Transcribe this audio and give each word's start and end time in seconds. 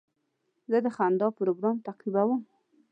زه 0.71 0.77
د 0.85 0.87
خندا 0.95 1.27
پروګرام 1.39 1.75
تعقیبوم. 1.85 2.41